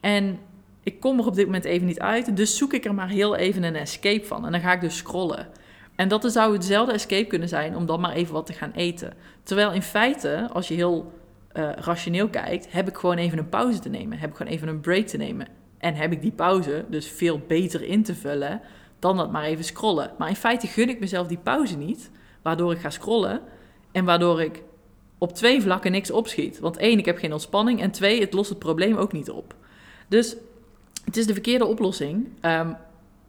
[0.00, 0.38] En
[0.84, 2.36] ik kom er op dit moment even niet uit.
[2.36, 4.46] Dus zoek ik er maar heel even een escape van.
[4.46, 5.48] En dan ga ik dus scrollen.
[5.94, 9.12] En dat zou hetzelfde escape kunnen zijn om dan maar even wat te gaan eten.
[9.42, 11.12] Terwijl in feite, als je heel
[11.52, 14.18] uh, rationeel kijkt, heb ik gewoon even een pauze te nemen.
[14.18, 15.46] Heb ik gewoon even een break te nemen.
[15.78, 18.60] En heb ik die pauze dus veel beter in te vullen
[18.98, 20.10] dan dat maar even scrollen.
[20.18, 22.10] Maar in feite gun ik mezelf die pauze niet,
[22.42, 23.40] waardoor ik ga scrollen
[23.92, 24.62] en waardoor ik
[25.18, 26.58] op twee vlakken niks opschiet.
[26.58, 29.54] Want één, ik heb geen ontspanning en twee, het lost het probleem ook niet op.
[30.08, 30.36] Dus
[31.04, 32.76] het is de verkeerde oplossing um,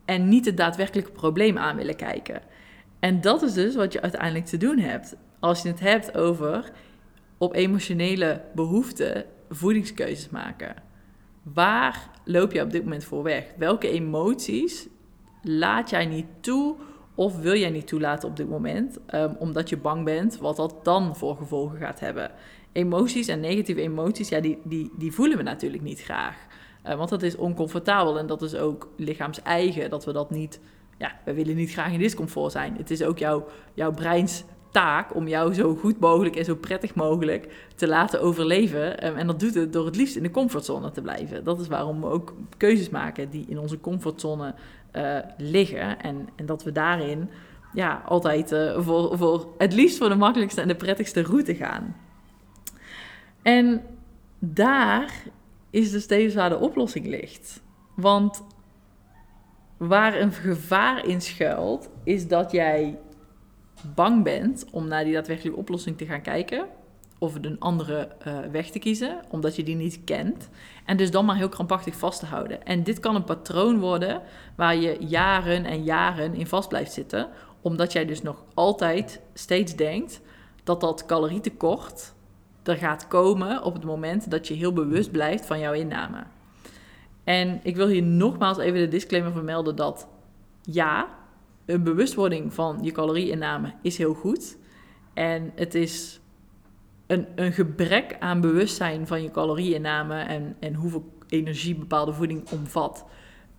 [0.06, 2.42] en niet het daadwerkelijke probleem aan willen kijken.
[3.00, 5.16] En dat is dus wat je uiteindelijk te doen hebt.
[5.40, 6.72] Als je het hebt over
[7.38, 10.76] op emotionele behoeften voedingskeuzes maken.
[11.44, 13.46] Waar loop je op dit moment voor weg?
[13.58, 14.88] Welke emoties
[15.42, 16.76] laat jij niet toe
[17.16, 20.76] Of wil jij niet toelaten op dit moment, ehm, omdat je bang bent wat dat
[20.84, 22.32] dan voor gevolgen gaat hebben.
[22.72, 26.48] Emoties en negatieve emoties, ja, die, die, die voelen we natuurlijk niet graag.
[26.88, 30.60] Uh, want dat is oncomfortabel en dat is ook lichaams-eigen, dat we dat niet...
[30.98, 32.76] Ja, we willen niet graag in discomfort zijn.
[32.78, 34.44] Het is ook jouw, jouw breins
[34.76, 39.00] taak om jou zo goed mogelijk en zo prettig mogelijk te laten overleven.
[39.00, 41.44] Ehm, en dat doet het door het liefst in de comfortzone te blijven.
[41.44, 44.54] Dat is waarom we ook keuzes maken die in onze comfortzone
[44.94, 46.02] uh, liggen.
[46.02, 47.30] En, en dat we daarin
[47.74, 51.96] ja, altijd uh, voor, voor het liefst voor de makkelijkste en de prettigste route gaan.
[53.42, 53.82] En
[54.40, 55.24] daar
[55.76, 57.62] is dus steeds waar de oplossing ligt.
[57.96, 58.44] Want
[59.78, 63.00] waar een gevaar in schuilt, is dat jij
[63.96, 66.68] bang bent om naar die daadwerkelijke oplossing te gaan kijken.
[67.20, 70.50] Of een andere uh, weg te kiezen, omdat je die niet kent.
[70.86, 72.66] En dus dan maar heel krampachtig vast te houden.
[72.66, 74.22] En dit kan een patroon worden
[74.56, 77.30] waar je jaren en jaren in vast blijft zitten.
[77.62, 80.22] Omdat jij dus nog altijd steeds denkt
[80.64, 82.15] dat dat calorietekort
[82.68, 86.24] er gaat komen op het moment dat je heel bewust blijft van jouw inname.
[87.24, 90.08] En ik wil hier nogmaals even de disclaimer vermelden dat
[90.62, 91.08] ja,
[91.66, 94.58] een bewustwording van je calorieinname is heel goed.
[95.14, 96.20] En het is
[97.08, 103.06] een, een gebrek aan bewustzijn van je calorieinname en, en hoeveel energie bepaalde voeding omvat,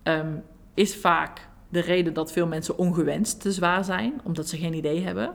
[0.03, 0.35] ehm,
[0.73, 5.01] is vaak de reden dat veel mensen ongewenst te zwaar zijn, omdat ze geen idee
[5.01, 5.33] hebben.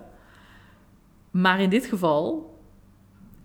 [1.31, 2.51] Maar in dit geval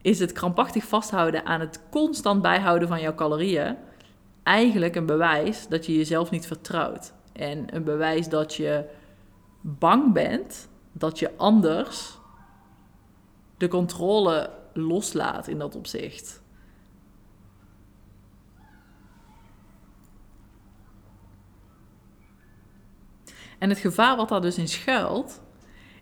[0.07, 3.75] is het krampachtig vasthouden aan het constant bijhouden van jouw calorieën
[4.43, 7.13] eigenlijk een bewijs dat je jezelf niet vertrouwt.
[7.33, 8.85] En een bewijs dat je
[9.61, 12.17] bang bent dat je anders
[13.57, 16.41] de controle loslaat in dat opzicht.
[23.59, 25.41] En het gevaar wat daar dus in schuilt,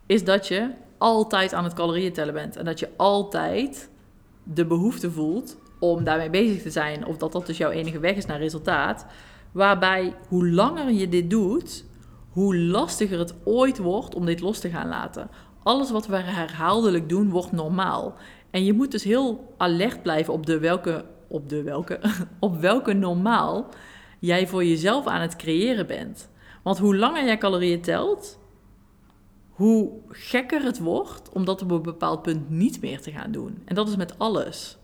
[0.05, 2.55] is dat je altijd aan het calorieën tellen bent.
[2.55, 3.93] En dat je altijd
[4.53, 7.05] de behoefte voelt om daarmee bezig te zijn.
[7.05, 9.05] Of dat dat dus jouw enige weg is naar resultaat.
[9.51, 11.86] Waarbij hoe langer je dit doet,
[12.29, 15.29] hoe lastiger het ooit wordt om dit los te gaan laten.
[15.63, 18.15] Alles wat we herhaaldelijk doen, wordt normaal.
[18.51, 21.99] En je moet dus heel alert blijven op de welke, op de welke,
[22.39, 23.69] op welke normaal
[24.19, 26.29] jij voor jezelf aan het creëren bent.
[26.63, 28.39] Want hoe langer jij calorieën telt,
[29.55, 33.61] hoe gekker het wordt om dat op een bepaald punt niet meer te gaan doen.
[33.65, 34.77] En dat is met alles.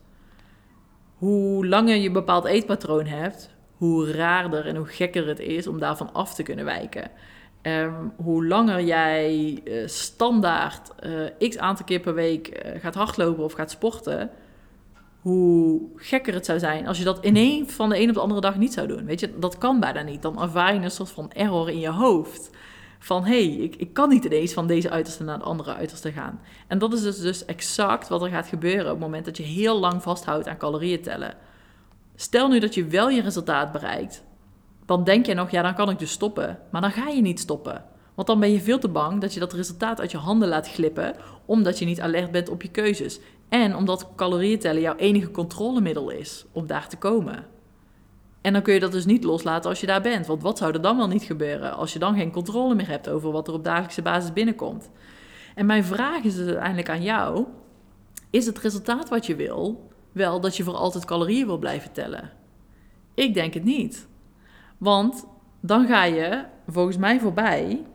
[1.15, 5.79] Hoe langer je een bepaald eetpatroon hebt, hoe raarder en hoe gekker het is om
[5.79, 7.12] daarvan af te kunnen wijken.
[7.62, 10.91] Ehm, hoe langer jij uh, standaard
[11.39, 14.29] uh, x aantal keer per week uh, gaat hardlopen of gaat sporten,
[15.21, 18.41] hoe gekker het zou zijn als je dat in van de een op de andere
[18.41, 19.05] dag niet zou doen.
[19.05, 20.21] Weet je, dat kan bijna niet.
[20.21, 22.49] Dan ervaar je een soort van error in je hoofd.
[23.03, 26.11] Van hé, hey, ik, ik kan niet ineens van deze uiterste naar de andere uiterste
[26.11, 26.39] gaan.
[26.67, 29.43] En dat is dus, dus exact wat er gaat gebeuren op het moment dat je
[29.43, 31.33] heel lang vasthoudt aan calorieën tellen.
[32.15, 34.23] Stel nu dat je wel je resultaat bereikt,
[34.85, 36.59] dan denk je nog, ja, dan kan ik dus stoppen.
[36.71, 37.85] Maar dan ga je niet stoppen.
[38.15, 40.69] Want dan ben je veel te bang dat je dat resultaat uit je handen laat
[40.69, 43.19] glippen, omdat je niet alert bent op je keuzes.
[43.49, 47.45] En omdat calorieën tellen jouw enige controlemiddel is om daar te komen.
[48.41, 50.27] En dan kun je dat dus niet loslaten als je daar bent.
[50.27, 53.10] Want wat zou er dan wel niet gebeuren als je dan geen controle meer hebt
[53.10, 54.89] over wat er op dagelijkse basis binnenkomt?
[55.56, 57.45] En mijn vraag is dus uiteindelijk aan jou:
[58.30, 62.32] is het resultaat wat je wil wel dat je voor altijd calorieën wil blijven tellen?
[63.13, 64.08] Ik denk het niet.
[64.77, 65.25] Want
[65.60, 67.86] dan ga je volgens mij voorbij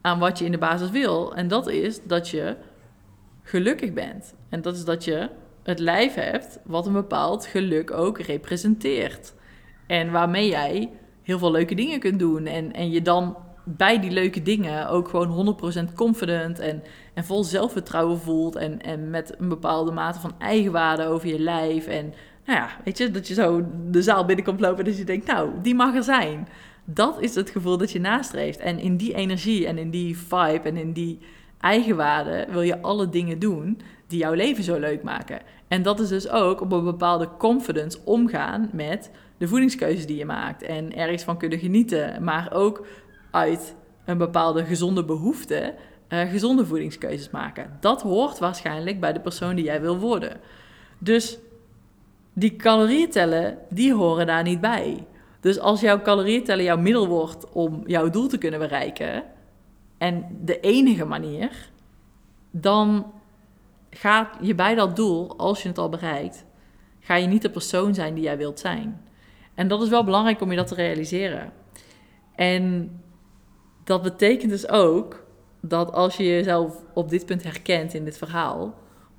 [0.00, 1.34] aan wat je in de basis wil.
[1.34, 2.56] En dat is dat je
[3.42, 4.34] gelukkig bent.
[4.48, 5.28] En dat is dat je
[5.62, 9.34] het lijf hebt wat een bepaald geluk ook representeert.
[9.90, 10.90] En waarmee jij
[11.22, 12.46] heel veel leuke dingen kunt doen.
[12.46, 15.56] En, en je dan bij die leuke dingen ook gewoon
[15.90, 16.82] 100% confident en,
[17.14, 18.56] en vol zelfvertrouwen voelt.
[18.56, 21.86] En, en met een bepaalde mate van eigenwaarde over je lijf.
[21.86, 22.14] En
[22.46, 25.26] nou ja, weet je, dat je zo de zaal binnenkomt lopen en dat je denkt,
[25.26, 26.48] nou, die mag er zijn.
[26.84, 28.58] Dat is het gevoel dat je nastreeft.
[28.58, 31.18] En in die energie en in die vibe en in die
[31.60, 35.40] eigenwaarde wil je alle dingen doen die jouw leven zo leuk maken.
[35.68, 40.24] En dat is dus ook op een bepaalde confidence omgaan met de voedingskeuzes die je
[40.24, 40.62] maakt.
[40.62, 42.86] En ergens van kunnen genieten, maar ook
[43.30, 43.74] uit
[44.04, 45.74] een bepaalde gezonde behoefte
[46.08, 47.76] uh, gezonde voedingskeuzes maken.
[47.80, 50.40] Dat hoort waarschijnlijk bij de persoon die jij wil worden.
[50.98, 51.38] Dus
[52.32, 55.06] die calorieën tellen, die horen daar niet bij.
[55.40, 59.22] Dus als jouw calorieën tellen jouw middel wordt om jouw doel te kunnen bereiken,
[59.98, 61.70] en de enige manier,
[62.50, 63.12] dan
[63.90, 66.44] gaat je bij dat doel, als je het al bereikt,
[67.00, 69.08] ga je niet de persoon zijn die jij wilt zijn.
[69.60, 71.52] En dat is wel belangrijk om je dat te realiseren.
[72.34, 72.90] En
[73.84, 75.26] dat betekent dus ook
[75.60, 78.74] dat als je jezelf op dit punt herkent in dit verhaal,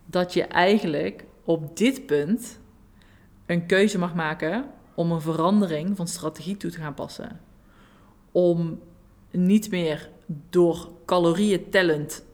[0.06, 2.60] dat je eigenlijk op dit punt
[3.46, 7.40] een keuze mag maken om een verandering van strategie toe te gaan passen.
[8.32, 8.80] Om
[9.32, 10.10] niet meer
[10.50, 12.26] door calorieën tellend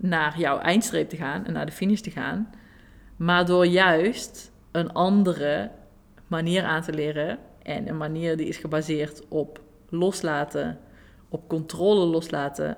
[0.00, 2.50] naar jouw eindstreep te gaan en naar de finish te gaan,
[3.16, 5.70] maar door juist een andere
[6.26, 10.78] manier aan te leren en een manier die is gebaseerd op loslaten,
[11.28, 12.76] op controle loslaten,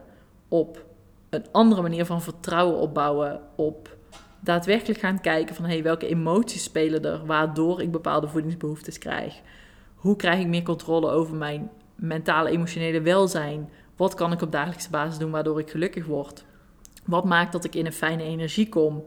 [0.48, 0.85] op
[1.31, 3.96] een andere manier van vertrouwen opbouwen, op
[4.40, 9.40] daadwerkelijk gaan kijken van hey, welke emoties spelen er waardoor ik bepaalde voedingsbehoeftes krijg.
[9.94, 13.70] Hoe krijg ik meer controle over mijn mentale, emotionele welzijn?
[13.96, 16.44] Wat kan ik op dagelijkse basis doen waardoor ik gelukkig word?
[17.05, 19.03] Wat maakt dat ik in een fijne energie kom?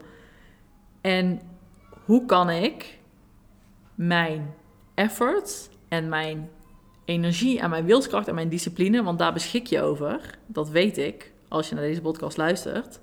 [1.00, 1.40] En
[2.04, 2.98] hoe kan ik
[3.94, 4.54] mijn
[4.94, 6.50] efforts en mijn
[7.04, 11.32] energie en mijn wilskracht en mijn discipline, want daar beschik je over, dat weet ik
[11.48, 13.00] als je naar deze podcast luistert.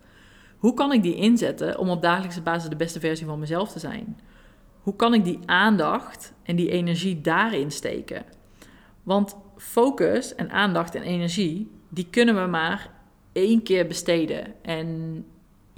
[0.57, 3.79] Hoe kan ik die inzetten om op dagelijkse basis de beste versie van mezelf te
[3.79, 4.19] zijn?
[4.81, 8.25] Hoe kan ik die aandacht en die energie daarin steken?
[9.03, 12.91] Want focus en aandacht en energie, die kunnen we maar
[13.31, 14.53] één keer besteden.
[14.61, 15.25] En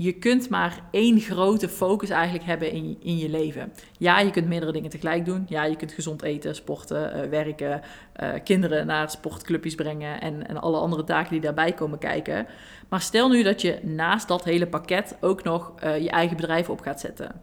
[0.03, 3.73] je kunt maar één grote focus eigenlijk hebben in, in je leven.
[3.97, 5.45] Ja, je kunt meerdere dingen tegelijk doen.
[5.47, 7.81] Ja, je kunt gezond eten, sporten, uh, werken,
[8.23, 12.47] uh, kinderen naar sportclubjes brengen en, en alle andere taken die daarbij komen kijken.
[12.89, 16.69] Maar stel nu dat je naast dat hele pakket ook nog uh, je eigen bedrijf
[16.69, 17.41] op gaat zetten.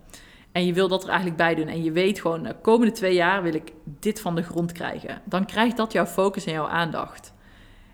[0.53, 1.69] En je wil dat er eigenlijk bij doen.
[1.69, 5.23] En je weet gewoon, de komende twee jaar wil ik dit van de grond krijgen.
[5.25, 7.33] Dan krijgt dat jouw focus en jouw aandacht.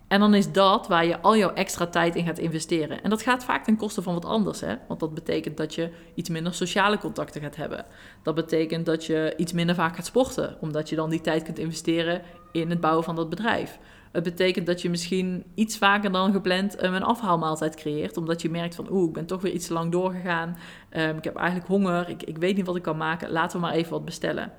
[0.08, 3.02] En dan is dat waar je al jouw extra tijd in gaat investeren.
[3.02, 4.74] En dat gaat vaak ten koste van wat anders, hè?
[4.88, 7.84] Want dat betekent dat je iets minder sociale contacten gaat hebben.
[8.22, 11.58] Dat betekent dat je iets minder vaak gaat sporten, omdat je dan die tijd kunt
[11.58, 13.78] investeren in het bouwen van dat bedrijf.
[14.12, 18.50] Het betekent dat je misschien iets vaker dan gepland um, een afhaalmaaltijd creëert, omdat je
[18.50, 20.56] merkt van oeh, ik ben toch weer iets te lang doorgegaan.
[20.96, 23.66] Um, ik heb eigenlijk honger, ik, ik weet niet wat ik kan maken, laten we
[23.66, 24.52] maar even wat bestellen.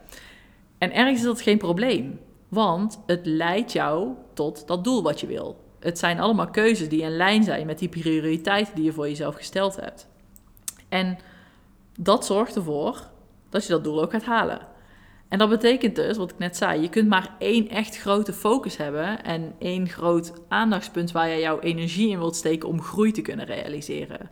[0.78, 2.20] En ergens is dat geen probleem.
[2.48, 5.64] Want het leidt jou tot dat doel wat je wil.
[5.80, 9.36] Het zijn allemaal keuzes die in lijn zijn met die prioriteiten die je voor jezelf
[9.36, 10.08] gesteld hebt.
[10.90, 11.18] En
[12.00, 13.10] dat zorgt ervoor
[13.50, 14.60] dat je dat doel ook gaat halen.
[15.28, 18.78] En dat betekent dus, wat ik net zei, je kunt maar één echt grote focus
[18.78, 23.22] hebben en één groot aandachtspunt waar je jouw energie in wilt steken om groei te
[23.22, 24.30] kunnen realiseren.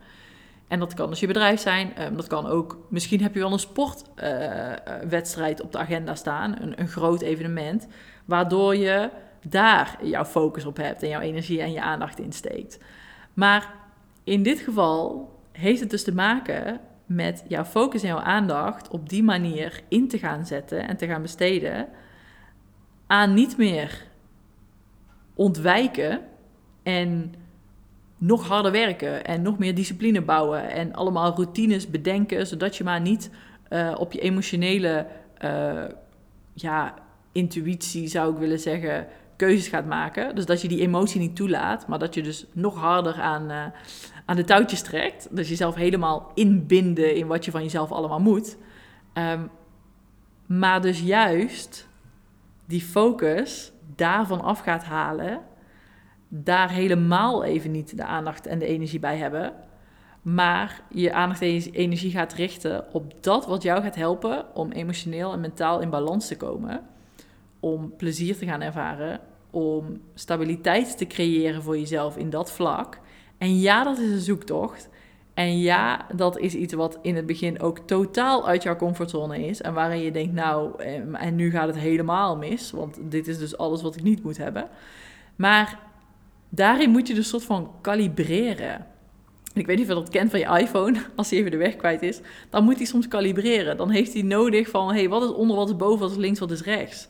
[0.68, 2.02] En dat kan dus je bedrijf zijn.
[2.02, 6.62] Um, dat kan ook, misschien heb je wel een sportwedstrijd uh, op de agenda staan,
[6.62, 7.88] een, een groot evenement,
[8.26, 9.10] waardoor je
[9.48, 12.80] daar jouw focus op hebt en jouw energie en je aandacht in steekt.
[13.34, 13.74] Maar
[14.24, 19.10] in dit geval heeft het dus te maken met jouw focus en jouw aandacht op
[19.10, 21.88] die manier in te gaan zetten en te gaan besteden
[23.08, 24.06] aan niet meer
[25.34, 26.20] ontwijken
[26.84, 27.34] en
[28.26, 33.02] nog harder werken en nog meer discipline bouwen en allemaal routines bedenken, zodat je maar
[33.02, 33.30] niet
[33.70, 35.08] uh, op je emotionele
[35.44, 35.84] uh,
[36.54, 36.94] ja,
[37.32, 40.36] intuïtie, zou ik willen zeggen, keuzes gaat maken.
[40.36, 43.66] Dus dat je die emotie niet toelaat, maar dat je dus nog harder aan, uh,
[44.26, 45.28] aan de touwtjes trekt.
[45.36, 48.58] Dus jezelf helemaal inbinden in wat je van jezelf allemaal moet.
[49.14, 49.50] Um,
[50.46, 51.88] maar dus juist
[52.66, 55.42] die focus daarvan af gaat halen
[56.36, 59.54] daar helemaal even niet de aandacht en de energie bij hebben.
[60.22, 65.34] Maar je aandacht en energie gaat richten op dat wat jou gaat helpen om emotioneel
[65.34, 66.82] en mentaal in balans te komen.
[67.60, 69.20] Om plezier te gaan ervaren.
[69.50, 73.00] Om stabiliteit te creëren voor jezelf in dat vlak.
[73.38, 74.90] En ja, dat is een zoektocht.
[75.34, 79.62] En ja, dat is iets wat in het begin ook totaal uit jouw comfortzone is.
[79.62, 82.72] En waarin je denkt, nou, eh, en nu gaat het helemaal mis.
[82.72, 84.70] Want dit is dus alles wat ik niet moet hebben.
[85.36, 85.92] Maar
[86.56, 88.86] daarin moet je dus soort van kalibreren.
[89.54, 91.76] Ik weet niet of je dat kent van je iPhone, als hij even de weg
[91.76, 92.22] kwijt is.
[92.50, 93.78] Dan moet hij soms kalibreren.
[93.78, 96.40] Dan heeft hij nodig van, hey, wat is onder, wat is boven, wat is links,
[96.40, 97.08] wat is rechts.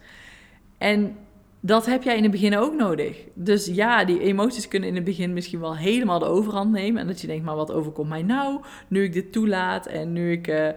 [0.77, 1.15] En
[1.59, 3.17] dat heb jij in het begin ook nodig.
[3.33, 7.01] Dus ja, die emoties kunnen in het begin misschien wel helemaal de overhand nemen.
[7.01, 10.31] En dat je denkt, maar wat overkomt mij nou, nu ik dit toelaat en nu
[10.31, 10.47] ik...
[10.47, 10.67] Uh,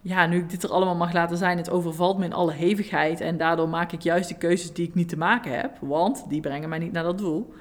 [0.00, 3.20] ja, nu ik dit er allemaal mag laten zijn, het overvalt me in alle hevigheid.
[3.20, 5.76] En daardoor maak ik juist de keuzes die ik niet te maken heb.
[5.80, 7.52] Want die brengen mij niet naar dat doel.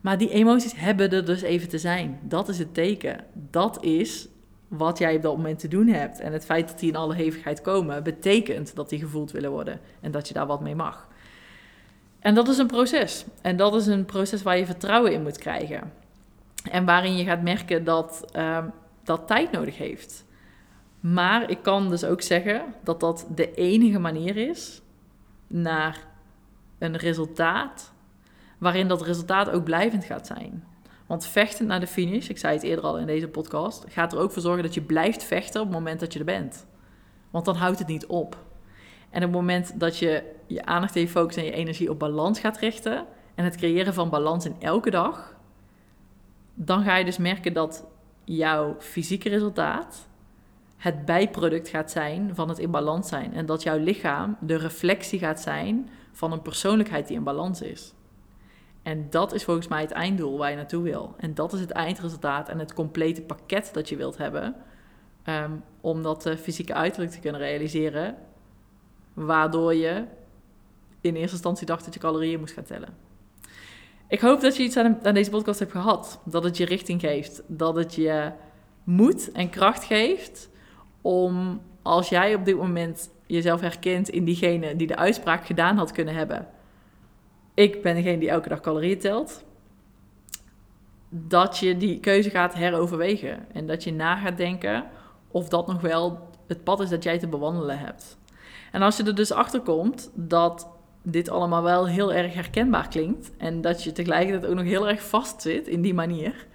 [0.00, 2.18] Maar die emoties hebben er dus even te zijn.
[2.22, 3.24] Dat is het teken.
[3.32, 4.28] Dat is
[4.68, 6.20] wat jij op dat moment te doen hebt.
[6.20, 9.80] En het feit dat die in alle hevigheid komen, betekent dat die gevoeld willen worden.
[10.00, 11.08] En dat je daar wat mee mag.
[12.18, 13.24] En dat is een proces.
[13.42, 15.92] En dat is een proces waar je vertrouwen in moet krijgen.
[16.70, 18.64] En waarin je gaat merken dat uh,
[19.02, 20.24] dat tijd nodig heeft.
[21.00, 24.82] Maar ik kan dus ook zeggen dat dat de enige manier is
[25.46, 26.06] naar
[26.78, 27.92] een resultaat
[28.60, 30.64] waarin dat resultaat ook blijvend gaat zijn.
[31.06, 34.18] Want vechten naar de finish, ik zei het eerder al in deze podcast, gaat er
[34.18, 36.66] ook voor zorgen dat je blijft vechten op het moment dat je er bent.
[37.30, 38.36] Want dan houdt het niet op.
[39.10, 41.98] En op het moment dat je je aandacht en je focus en je energie op
[41.98, 45.36] balans gaat richten en het creëren van balans in elke dag,
[46.54, 47.86] dan ga je dus merken dat
[48.24, 50.08] jouw fysieke resultaat
[50.76, 53.34] het bijproduct gaat zijn van het in balans zijn.
[53.34, 57.94] En dat jouw lichaam de reflectie gaat zijn van een persoonlijkheid die in balans is.
[58.82, 61.14] En dat is volgens mij het einddoel waar je naartoe wil.
[61.16, 64.54] En dat is het eindresultaat en het complete pakket dat je wilt hebben.
[65.22, 68.16] Ehm, om dat uh, fysieke uiterlijk te kunnen realiseren.
[69.14, 70.04] Waardoor je
[71.00, 72.88] in eerste instantie dacht dat je calorieën moest gaan tellen.
[74.08, 76.20] Ik hoop dat je iets aan, aan deze podcast hebt gehad.
[76.24, 77.42] Dat het je richting geeft.
[77.46, 78.32] Dat het je
[78.84, 80.48] moed en kracht geeft
[81.00, 85.92] om als jij op dit moment jezelf herkent in diegene die de uitspraak gedaan had
[85.92, 86.48] kunnen hebben.
[87.54, 89.44] Ik ben degene die elke dag calorieën telt.
[91.08, 93.52] Dat je die keuze gaat heroverwegen.
[93.52, 94.84] En dat je na gaat denken
[95.30, 98.18] of dat nog wel het pad is dat jij te bewandelen hebt.
[98.72, 100.68] En als je er dus achter komt dat
[101.02, 103.30] dit allemaal wel heel erg herkenbaar klinkt.
[103.36, 106.46] En dat je tegelijkertijd ook nog heel erg vast zit in die manier.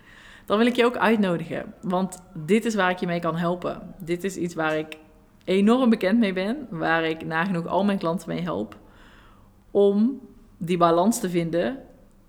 [0.46, 1.74] Dan wil ik je ook uitnodigen.
[1.82, 3.96] Want dit is waar ik je mee kan helpen.
[4.00, 4.98] Dit is iets waar ik
[5.44, 6.68] enorm bekend mee ben.
[6.70, 8.78] Waar ik nagenoeg al mijn klanten mee help.
[9.72, 10.20] Om
[10.58, 11.78] die balans te vinden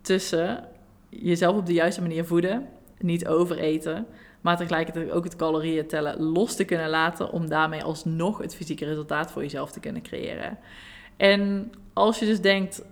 [0.01, 0.65] tussen
[1.09, 2.69] jezelf op de juiste manier voeden.
[2.99, 4.07] Niet overeten.
[4.41, 7.33] Maar tegelijkertijd ook het calorieën tellen los te kunnen laten.
[7.33, 10.59] Om daarmee alsnog het fysieke resultaat voor jezelf te kunnen creëren.
[11.17, 12.83] En als je dus denkt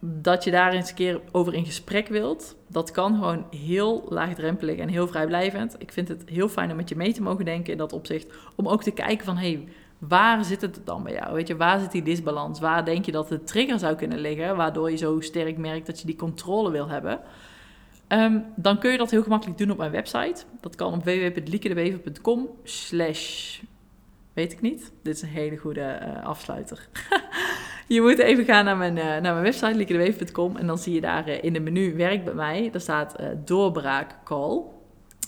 [0.00, 4.76] dat je daar eens een keer over in gesprek wilt, dat kan gewoon heel laagdrempelig
[4.76, 5.76] en heel vrijblijvend.
[5.78, 8.34] Ik vind het heel fijn om met je mee te mogen denken in dat opzicht.
[8.56, 9.68] Om ook te kijken van, hey,
[10.08, 11.34] waar zit het dan bij jou?
[11.34, 12.60] Weet je, waar zit die disbalans?
[12.60, 16.00] Waar denk je dat de trigger zou kunnen liggen, waardoor je zo sterk merkt dat
[16.00, 17.20] je die controle wil hebben?
[18.06, 20.44] Ehm, dan kun je dat heel gemakkelijk doen op mijn website.
[20.60, 23.58] Dat kan op www.liekedewever.com slash...
[24.32, 24.92] Weet ik niet.
[25.02, 26.88] Dit is een hele goede uh, afsluiter.
[27.88, 30.56] je moet even gaan naar mijn, uh, naar mijn website, liekedewever.com.
[30.56, 32.70] En dan zie je daar uh, in de menu Werk bij mij.
[32.70, 34.62] Daar staat doorbraak call.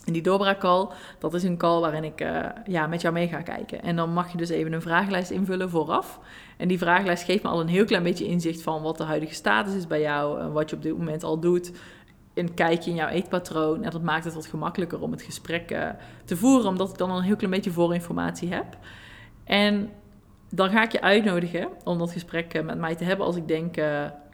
[0.07, 0.88] En die doorbraakcall,
[1.18, 2.20] dat is een call waarin ik
[2.66, 3.82] ja, met jou mee ga kijken.
[3.82, 6.20] En dan mag je dus even een vragenlijst invullen vooraf.
[6.57, 9.34] En die vragenlijst geeft me al een heel klein beetje inzicht van wat de huidige
[9.34, 10.52] status is bij jou.
[10.52, 11.72] Wat je op dit moment al doet
[12.36, 13.84] een kijkje in jouw eetpatroon.
[13.84, 15.88] En dat maakt het wat gemakkelijker om het gesprek uh,
[16.24, 18.76] te voeren, omdat ik dan een heel klein beetje voorinformatie heb.
[19.44, 19.90] En
[20.50, 23.48] dan ga ik je uitnodigen om dat gesprek eh, met mij te hebben als ik
[23.48, 23.76] denk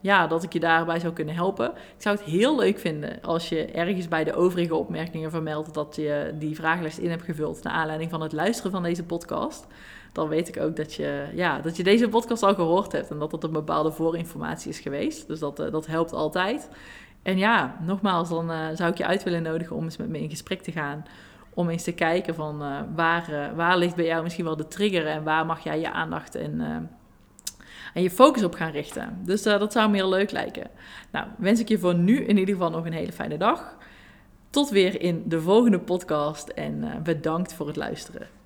[0.02, 1.70] ja, dat ik je daarbij zou kunnen helpen.
[1.70, 5.96] Ik zou het heel leuk vinden als je ergens bij de overige opmerkingen vermeldt dat
[5.96, 9.66] je die vragenlijst in hebt gevuld naar aanleiding van het luisteren van deze podcast.
[10.12, 13.18] Dan weet ik ook dat je, ja, dat je deze podcast al gehoord hebt en
[13.18, 15.26] dat dat een bepaalde voorinformatie is geweest.
[15.26, 16.68] Dus dat, dat helpt altijd.
[17.22, 20.20] En ja, nogmaals, dan uh, zou ik je uit willen nodigen om eens met me
[20.20, 21.04] in gesprek te gaan.
[21.54, 25.06] Om eens te kijken van uh, waar, waar ligt bij jou misschien wel de trigger
[25.06, 26.60] en waar mag jij je aandacht en,
[27.92, 29.18] en je focus op gaan richten.
[29.24, 30.70] Dus dat zou me heel leuk lijken.
[31.10, 33.76] Nou, wens ik je voor nu in ieder geval nog een hele fijne dag.
[34.50, 38.41] Tot weer in de volgende podcast en bedankt voor het luisteren.